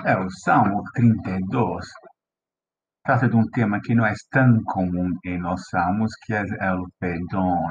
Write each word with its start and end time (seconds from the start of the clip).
É, 0.00 0.16
o 0.16 0.28
Salmo 0.30 0.82
32 0.94 1.86
trata 3.04 3.28
de 3.28 3.36
um 3.36 3.48
tema 3.50 3.80
que 3.80 3.94
não 3.94 4.06
é 4.06 4.14
tão 4.30 4.62
comum 4.64 5.10
em 5.24 5.38
nós 5.38 5.68
Salmos, 5.68 6.12
que 6.24 6.32
é 6.34 6.72
o 6.72 6.88
perdão 6.98 7.68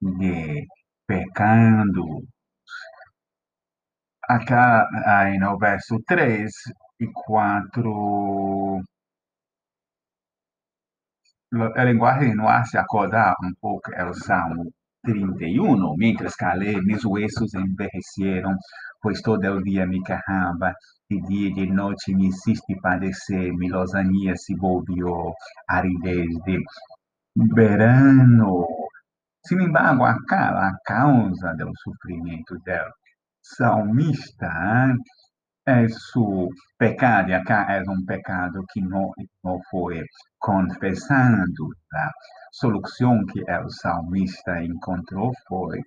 de 0.00 0.66
pecando. 1.06 2.24
Acá, 4.28 4.86
aí 5.06 5.38
no 5.38 5.58
verso 5.58 5.98
3 6.06 6.50
e 7.00 7.06
4, 7.12 8.82
a 11.76 11.84
linguagem 11.84 12.34
nos 12.34 12.48
hace 12.48 12.78
acordar 12.78 13.34
um 13.42 13.52
pouco 13.60 13.92
é 13.94 14.04
o 14.04 14.14
Salmo 14.14 14.72
31, 15.02 15.94
mientras 15.96 16.36
calé, 16.36 16.80
mis 16.82 17.04
huesos 17.04 17.54
envejecieron, 17.54 18.56
pues 19.00 19.22
todo 19.22 19.40
el 19.40 19.62
día 19.62 19.86
me 19.86 20.00
quejaba, 20.02 20.74
dia 21.08 21.48
e 21.48 21.54
de 21.54 21.66
noite 21.66 22.14
me 22.14 22.26
hiciste 22.26 22.76
padecer, 22.82 23.52
mi 23.54 23.68
lozanía 23.68 24.36
se 24.36 24.54
volvió 24.56 25.34
aridez 25.66 26.28
de 26.46 26.58
verano. 27.34 28.66
Sin 29.42 29.60
embargo, 29.60 30.06
acá 30.06 30.68
a 30.68 30.78
causa 30.84 31.54
do 31.54 31.72
sofrimento 31.82 32.54
del 32.64 32.92
salmista 33.40 34.94
é 35.66 35.86
su 35.88 36.48
pecado, 36.78 37.32
acá 37.32 37.66
é 37.70 37.82
um 37.88 38.04
pecado 38.06 38.64
que 38.72 38.80
não, 38.80 39.10
foi 39.70 40.02
confessado. 40.38 41.68
A 41.94 42.10
solução 42.52 43.24
que 43.26 43.40
o 43.42 43.70
salmista 43.70 44.62
encontrou 44.62 45.32
foi 45.48 45.80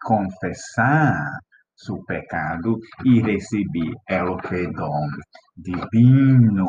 confessar 0.00 1.38
seu 1.76 2.02
pecado 2.04 2.78
e 3.04 3.20
receber 3.20 3.94
o 4.28 4.36
perdão 4.36 5.06
divino. 5.56 6.66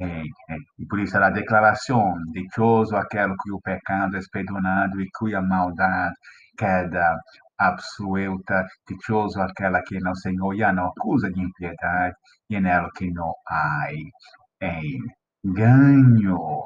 É, 0.00 0.20
é, 0.20 0.56
e 0.78 0.86
por 0.86 0.98
isso 1.00 1.16
a 1.16 1.30
declaração, 1.30 2.14
dichoso 2.32 2.96
aquele 2.96 3.34
que 3.42 3.52
o 3.52 3.60
pecado 3.60 4.16
é 4.16 4.20
perdonado 4.32 5.00
e 5.00 5.08
cuja 5.16 5.40
maldade 5.40 6.14
queda 6.58 7.16
absuelta, 7.68 8.66
dichoso 8.88 9.40
aquela 9.40 9.82
que 9.82 9.98
no 10.00 10.14
Senhor 10.16 10.56
já 10.56 10.72
não 10.72 10.86
acusa 10.88 11.30
de 11.30 11.40
impiedade 11.40 12.14
e 12.50 12.60
nela 12.60 12.90
que 12.96 13.10
não 13.10 13.32
há 13.48 13.88
engano. 15.44 16.64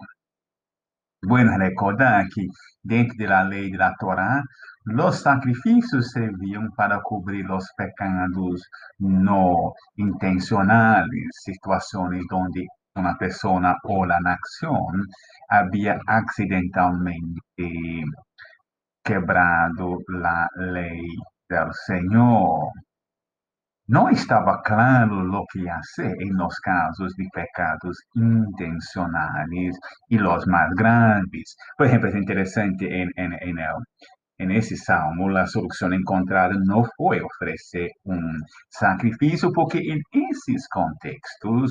Bueno 1.29 1.59
recordar 1.59 2.27
que 2.33 2.47
dentro 2.85 3.17
da 3.27 3.43
lei 3.43 3.71
da 3.77 3.95
Torá, 3.95 4.43
os 4.87 5.17
sacrifícios 5.17 6.11
serviam 6.13 6.71
para 6.77 7.01
cobrir 7.01 7.51
os 7.51 7.67
pecados 7.77 8.61
não 9.01 9.73
intencionais, 9.99 11.09
situações 11.45 12.25
onde 12.33 12.65
uma 12.97 13.17
pessoa 13.19 13.77
ou 13.85 14.05
a 14.05 14.21
nação 14.21 14.87
havia 15.51 15.99
acidentalmente 16.07 17.41
quebrado 19.07 19.99
a 20.25 20.49
lei 20.57 21.01
do 21.49 21.73
Senhor. 21.87 22.71
Não 23.89 24.11
estava 24.11 24.61
claro 24.65 25.15
o 25.33 25.47
que 25.47 25.65
fazer 25.65 26.13
em 26.21 26.33
nos 26.33 26.59
casos 26.59 27.13
de 27.15 27.29
pecados 27.31 27.97
intencionais 28.17 29.77
e 30.11 30.21
os 30.21 30.45
mais 30.47 30.75
graves. 30.75 31.55
Por 31.79 31.87
exemplo, 31.87 32.09
é 32.09 32.19
interessante 32.19 32.85
em, 32.85 33.09
em, 33.17 33.33
em, 33.43 33.55
em 34.41 34.57
esse 34.57 34.77
salmo, 34.77 35.35
a 35.37 35.47
solução 35.47 35.95
encontrada 35.95 36.59
não 36.65 36.85
foi 36.97 37.23
oferecer 37.23 37.89
um 38.05 38.21
sacrifício, 38.71 39.53
porque 39.53 39.79
em 39.79 40.01
esses 40.31 40.67
contextos, 40.67 41.71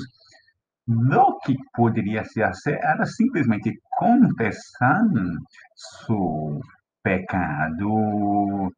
o 0.88 1.38
que 1.40 1.54
poderia 1.74 2.24
se 2.24 2.40
fazer 2.40 2.78
era 2.82 3.04
simplesmente 3.04 3.78
confessar 3.98 5.04
seu 6.06 6.60
pecado 7.06 8.72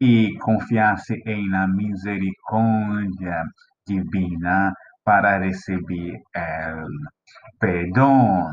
e 0.00 0.36
confiar-se 0.40 1.14
em 1.24 1.48
na 1.48 1.68
misericórdia 1.68 3.44
divina 3.86 4.72
para 5.04 5.38
receber 5.38 6.16
o 6.16 7.58
perdão. 7.60 8.52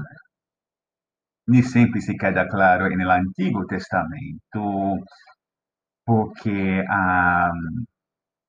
Nem 1.48 1.64
sempre 1.64 2.02
se 2.02 2.16
queda 2.16 2.48
claro 2.48 2.88
no 2.96 3.10
Antigo 3.10 3.66
Testamento 3.66 5.00
porque 6.06 6.84
a 6.88 7.52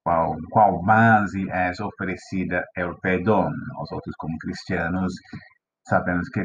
qual, 0.04 0.36
qual 0.50 0.82
base 0.82 1.48
é 1.50 1.72
oferecida 1.82 2.64
é 2.76 2.84
o 2.84 2.98
perdão. 3.00 3.50
Nós 3.74 3.90
outros, 3.92 4.14
como 4.18 4.36
cristianos, 4.38 5.14
Sabemos 5.88 6.28
que 6.30 6.42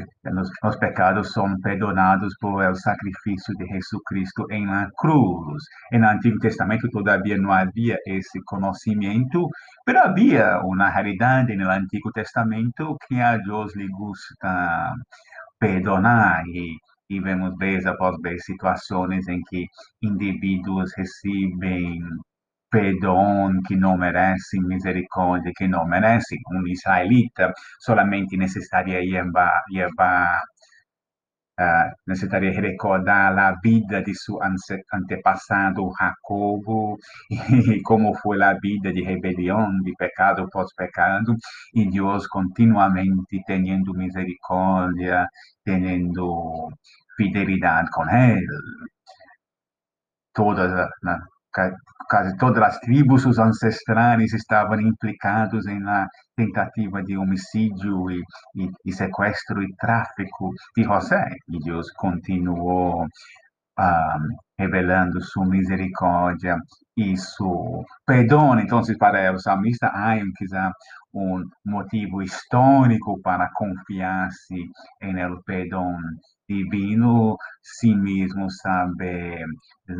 os 0.63 0.75
pecados 0.77 1.33
são 1.33 1.59
perdonados 1.61 2.35
por 2.39 2.63
el 2.63 2.75
sacrifício 2.75 3.55
de 3.57 3.65
Jesucristo 3.65 4.45
em 4.51 4.67
la 4.67 4.87
cruz. 4.95 5.63
No 5.91 6.07
Antigo 6.07 6.37
Testamento 6.37 6.87
todavia 6.91 7.37
não 7.37 7.51
havia 7.51 7.97
esse 8.05 8.39
conhecimento, 8.45 9.49
mas 9.87 9.95
havia 9.95 10.59
uma 10.63 10.89
realidade 10.89 11.55
no 11.55 11.71
Antigo 11.71 12.11
Testamento 12.11 12.95
que 13.07 13.19
a 13.19 13.37
Deus 13.37 13.75
lhe 13.75 13.87
gusta 13.87 14.93
perdonar 15.59 16.45
e, 16.45 16.77
e 17.09 17.19
vemos 17.19 17.55
vez 17.57 17.87
após 17.87 18.15
vez 18.21 18.45
situações 18.45 19.27
em 19.27 19.41
que 19.49 19.65
indivíduos 20.03 20.91
recebem 20.95 21.99
perdão 22.71 23.51
que 23.67 23.75
não 23.75 23.97
merece, 23.97 24.59
misericórdia 24.61 25.51
que 25.55 25.67
não 25.67 25.85
merece. 25.85 26.37
Um 26.51 26.65
israelita 26.67 27.53
solamente 27.79 28.37
necessitaria 28.37 29.23
uh, 31.59 31.89
necessitaria 32.07 32.51
recordar 32.51 33.37
a 33.37 33.55
vida 33.61 34.01
de 34.01 34.13
seu 34.15 34.39
antepassado 34.93 35.91
Jacobo 35.99 36.97
e 37.75 37.81
como 37.83 38.13
foi 38.15 38.41
a 38.41 38.53
vida 38.53 38.91
de 38.93 39.03
rebelião, 39.03 39.69
de 39.81 39.93
pecado 39.97 40.47
pós-pecado, 40.49 41.35
e 41.75 41.89
Deus 41.89 42.27
continuamente 42.27 43.43
tendo 43.45 43.93
misericórdia, 43.93 45.27
tendo 45.65 46.69
fidelidade 47.17 47.89
com 47.91 48.09
ele. 48.09 48.47
Todas, 50.33 50.71
né? 51.03 51.17
Quase 52.09 52.35
todas 52.37 52.63
as 52.63 52.79
tribos, 52.79 53.25
os 53.25 53.39
ancestrais 53.39 54.33
estavam 54.33 54.79
implicados 54.79 55.65
em 55.67 55.79
na 55.79 56.07
tentativa 56.35 57.03
de 57.03 57.17
homicídio 57.17 58.09
e, 58.11 58.21
e, 58.55 58.69
e, 58.85 58.93
sequestro 58.93 59.61
e 59.63 59.73
tráfico 59.75 60.51
de 60.75 60.83
José. 60.83 61.25
E 61.49 61.59
Deus 61.59 61.91
continuou 61.93 63.05
um, 63.79 64.35
revelando 64.59 65.21
sua 65.21 65.45
misericórdia 65.45 66.57
e 66.97 67.17
seu 67.17 67.83
perdão. 68.05 68.59
Então, 68.59 68.81
para 68.99 69.33
o 69.33 69.39
salmista, 69.39 69.87
há 69.87 70.17
um 71.13 71.43
motivo 71.65 72.21
histórico 72.21 73.21
para 73.21 73.49
confiar-se 73.53 74.65
no 75.01 75.43
perdão 75.43 75.95
divino, 76.49 77.37
si 77.61 77.95
mesmo 77.95 78.49
sabe 78.49 79.45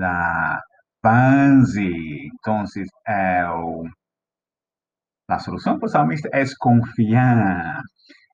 a 0.01 0.59
base. 1.01 1.89
Entonces, 2.31 2.89
el, 3.06 3.91
la 5.28 5.39
solución 5.39 5.79
para 5.79 5.88
o 5.88 5.89
salmista 5.89 6.29
é 6.34 6.44
confiar. 6.59 7.81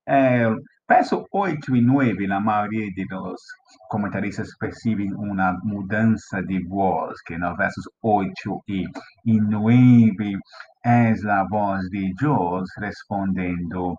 El 0.05 0.61
verso 0.88 1.25
8 1.31 1.75
e 1.75 1.81
9, 1.81 2.31
a 2.31 2.39
maioria 2.39 2.89
de 2.95 3.06
los 3.09 3.41
comentaristas 3.89 4.50
percebem 4.57 5.13
uma 5.13 5.53
mudança 5.63 6.41
de 6.44 6.63
voz, 6.66 7.22
que 7.23 7.38
nos 7.38 7.57
versos 7.57 7.85
8 8.01 8.63
e, 8.69 8.85
e 9.25 9.39
9 9.39 10.39
é 10.85 11.13
a 11.29 11.44
voz 11.50 11.81
de 11.89 12.13
Deus 12.19 12.69
respondendo 12.80 13.97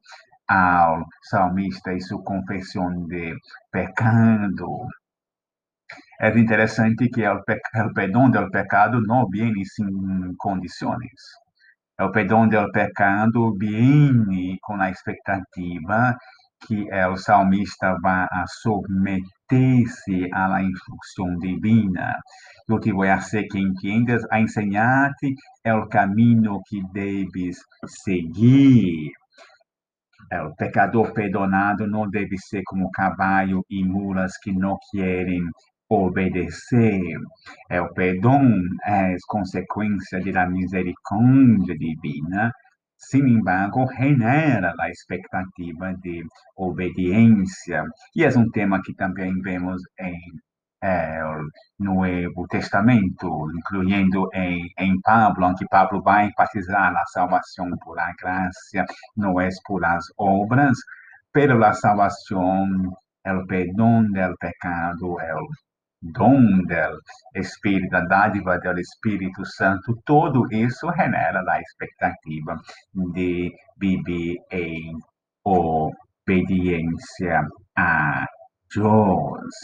ao 0.48 1.04
salmista 1.22 1.92
e 1.92 2.00
sua 2.00 2.22
confissão 2.24 3.06
de 3.06 3.34
pecado. 3.70 4.88
É 6.20 6.36
interessante 6.36 7.08
que 7.08 7.26
o, 7.26 7.42
perdão 7.94 8.30
do 8.30 8.50
pecado 8.50 9.00
não 9.00 9.28
vem 9.28 9.64
sem 9.64 9.86
condições. 10.36 11.20
O 12.00 12.10
perdão 12.10 12.48
do 12.48 12.70
pecado 12.72 13.56
vem 13.58 14.56
com 14.62 14.74
a 14.80 14.90
expectativa 14.90 16.16
que 16.66 16.88
o 17.06 17.16
salmista 17.16 17.96
vai 18.02 18.26
submeter-se 18.62 20.28
à 20.32 20.62
instrução 20.62 21.36
divina. 21.38 22.16
Eu 22.68 22.80
te 22.80 22.92
vou 22.92 23.06
fazer 23.06 23.44
que 23.44 23.58
entendas 23.58 24.22
a 24.30 24.40
ensinar-te 24.40 25.34
o 25.66 25.88
caminho 25.88 26.60
que 26.66 26.82
deves 26.92 27.58
seguir. 27.86 29.12
O 30.32 30.54
pecador 30.56 31.12
perdonado 31.14 31.86
não 31.86 32.08
deve 32.10 32.36
ser 32.38 32.62
como 32.66 32.90
cavalo 32.90 33.64
e 33.70 33.84
mulas 33.84 34.36
que 34.36 34.52
não 34.52 34.76
querem 34.90 35.42
obedecer. 35.88 37.18
O 37.70 37.94
perdão 37.94 38.42
é 38.84 39.16
consequência 39.26 40.20
da 40.32 40.48
misericórdia 40.48 41.76
divina 41.78 42.52
sin 42.98 43.28
embargo, 43.28 43.86
genera 43.96 44.74
la 44.76 44.88
expectativa 44.88 45.92
de 46.02 46.22
obediencia. 46.56 47.84
Y 48.12 48.24
es 48.24 48.34
un 48.36 48.50
tema 48.50 48.80
que 48.84 48.92
también 48.94 49.40
vemos 49.40 49.82
en 49.96 50.14
el 50.80 51.48
Nuevo 51.78 52.46
Testamento, 52.48 53.28
incluyendo 53.54 54.28
en, 54.32 54.68
en 54.76 55.00
Pablo, 55.00 55.46
aunque 55.46 55.66
Pablo 55.70 56.02
va 56.02 56.18
a 56.18 56.24
enfatizar 56.24 56.92
la 56.92 57.04
salvación 57.06 57.78
por 57.84 57.96
la 57.96 58.12
gracia, 58.20 58.84
no 59.16 59.40
es 59.40 59.60
por 59.66 59.82
las 59.82 60.04
obras, 60.16 60.78
pero 61.32 61.56
la 61.58 61.74
salvación, 61.74 62.94
el 63.24 63.46
perdón 63.46 64.12
del 64.12 64.34
pecado, 64.40 65.16
el 65.20 65.46
dom 66.00 66.64
del 66.66 66.98
Espírito, 67.34 67.96
a 67.96 68.00
dádiva 68.00 68.58
do 68.58 68.78
Espírito 68.78 69.44
Santo, 69.44 70.00
tudo 70.04 70.46
isso 70.52 70.90
genera 70.96 71.42
a 71.48 71.60
expectativa 71.60 72.56
de 73.14 73.52
viver 73.78 74.36
em 74.50 74.96
obediência 75.44 77.40
a 77.76 78.24
Deus. 78.74 79.54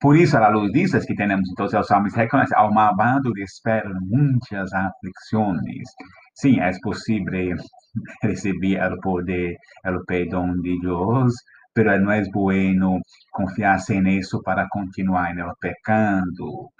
Por 0.00 0.16
isso, 0.16 0.36
a 0.36 0.48
luz 0.48 0.72
disso 0.72 0.98
que 1.06 1.14
temos 1.14 1.48
então 1.50 1.66
os 1.66 1.86
salmos 1.86 2.14
reconhecem, 2.14 2.58
ao 2.58 2.72
malvado 2.72 3.32
esperam 3.38 3.92
muitas 4.02 4.72
aflições. 4.72 5.88
Sim, 6.34 6.58
é 6.60 6.72
possível 6.82 7.56
receber 8.22 8.92
o 8.92 9.00
poder, 9.00 9.56
o 9.86 10.04
perdão 10.04 10.52
de 10.60 10.76
Deus, 10.80 11.34
pero 11.72 11.98
no 11.98 12.12
es 12.12 12.30
bueno 12.30 12.98
confiarse 13.30 13.96
en 13.96 14.06
eso 14.06 14.40
para 14.42 14.68
continuar 14.68 15.32
en 15.32 15.40
el 15.40 15.52
pecado. 15.60 16.70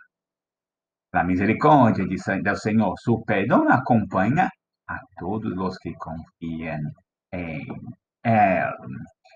La 1.12 1.24
misericordia 1.24 2.04
del 2.06 2.56
Señor, 2.56 2.94
su 2.96 3.22
perdón 3.24 3.70
acompaña 3.70 4.48
a 4.88 4.98
todos 5.18 5.44
los 5.44 5.78
que 5.78 5.94
confían 5.94 6.92
en 7.30 7.68
Él. 8.22 8.62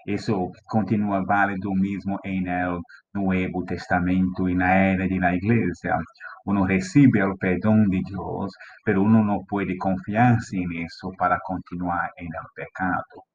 Eso 0.07 0.53
continúa 0.67 1.23
válido 1.27 1.73
mismo 1.75 2.21
en 2.23 2.47
el 2.47 2.79
Nuevo 3.13 3.65
Testamento, 3.65 4.49
en 4.49 4.59
la 4.61 4.93
era 4.93 5.05
de 5.07 5.19
la 5.19 5.35
iglesia. 5.35 5.99
Uno 6.45 6.65
recibe 6.67 7.21
el 7.21 7.35
perdón 7.41 7.89
de 7.91 8.01
Dios, 8.07 8.55
pero 8.85 9.03
uno 9.03 9.25
no 9.25 9.41
puede 9.49 9.77
confiarse 9.77 10.59
eso 10.77 11.11
para 11.19 11.39
continuar 11.45 12.11
en 12.17 12.29
el 12.29 12.47
pecado. 12.55 13.26